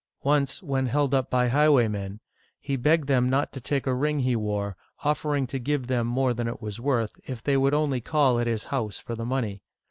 Once, 0.23 0.63
when 0.63 0.87
held 0.87 1.13
up 1.13 1.29
by 1.29 1.47
highwaymen, 1.49 2.19
he 2.59 2.75
begged 2.75 3.05
them 3.07 3.29
not 3.29 3.51
to 3.53 3.61
take 3.61 3.85
a 3.85 3.93
ring 3.93 4.21
he 4.21 4.35
wore, 4.35 4.75
offering 5.03 5.45
to 5.45 5.59
give 5.59 5.85
them 5.85 6.07
more 6.07 6.33
than 6.33 6.47
it 6.47 6.59
was 6.59 6.79
worth, 6.81 7.19
if 7.27 7.43
they 7.43 7.55
would 7.55 7.75
only 7.75 8.01
call 8.01 8.39
at 8.39 8.47
his 8.47 8.63
house 8.73 8.97
for 8.97 9.13
the 9.13 9.25
money. 9.25 9.61